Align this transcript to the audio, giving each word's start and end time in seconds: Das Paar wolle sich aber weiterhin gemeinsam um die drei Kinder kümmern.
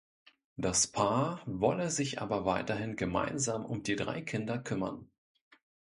Das 0.57 0.87
Paar 0.87 1.43
wolle 1.45 1.91
sich 1.91 2.23
aber 2.23 2.43
weiterhin 2.43 2.95
gemeinsam 2.95 3.63
um 3.63 3.83
die 3.83 3.95
drei 3.95 4.21
Kinder 4.23 4.57
kümmern. 4.57 5.07